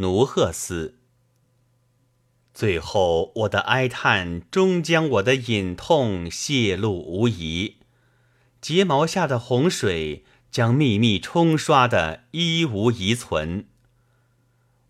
[0.00, 0.96] 奴赫斯。
[2.52, 7.76] 最后，我的哀叹终将我的隐痛泄露无遗，
[8.60, 13.66] 睫毛下的洪水将秘密冲刷的一无遗存。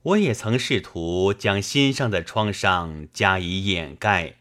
[0.02, 4.36] 我也曾试图将心上的创伤加以掩盖，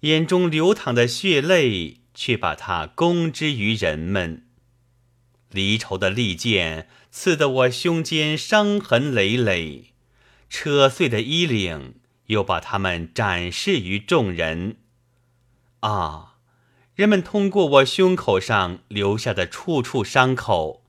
[0.00, 4.46] 眼中流淌的血泪却把它公之于人们。
[5.54, 9.92] 离愁的利剑刺得我胸间伤痕累累，
[10.50, 14.76] 扯碎的衣领又把它们展示于众人。
[15.80, 16.34] 啊，
[16.94, 20.84] 人们通过我胸口上留下的处处伤口，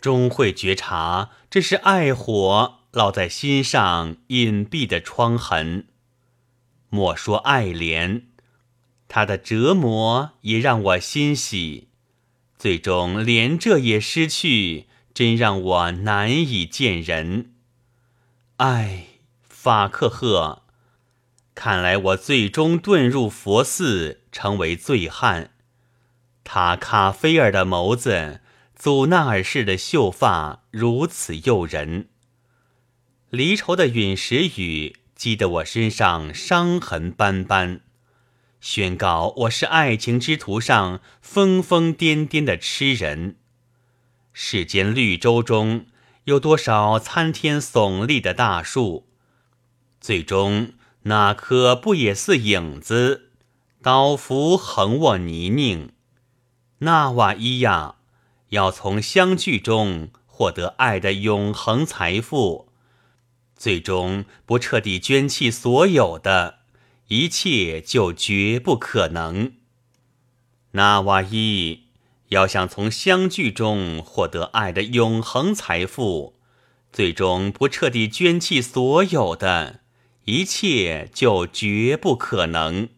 [0.00, 2.80] 终会觉察这是爱火。
[2.92, 5.86] 烙在心上隐蔽的疮痕，
[6.90, 8.24] 莫说爱怜，
[9.08, 11.88] 他的折磨也让我欣喜。
[12.62, 17.54] 最终连这也失去，真让我难以见人。
[18.58, 19.06] 唉，
[19.48, 20.62] 法克赫，
[21.56, 25.50] 看来我最终遁入佛寺，成为醉汉。
[26.44, 28.42] 他卡菲尔的眸子，
[28.76, 32.10] 祖纳尔式的秀发，如此诱人。
[33.30, 37.80] 离愁的陨石雨击得我身上伤痕斑斑，
[38.62, 43.34] 宣告我是爱情之途上疯疯癫癫的痴人。
[44.32, 45.86] 世间绿洲中
[46.24, 49.08] 有多少参天耸立的大树？
[50.00, 53.32] 最终那棵不也似影子，
[53.82, 55.88] 倒伏横卧泥泞？
[56.78, 57.96] 纳瓦伊亚
[58.50, 62.68] 要从相聚中获得爱的永恒财富。
[63.56, 66.60] 最终不彻底捐弃所有的
[67.14, 69.52] 一切，就绝不可能。
[70.70, 71.88] 纳瓦伊
[72.28, 76.40] 要想从相聚中获得爱的永恒财富，
[76.90, 79.80] 最终不彻底捐弃所有的
[80.24, 82.88] 一切，就绝不可能。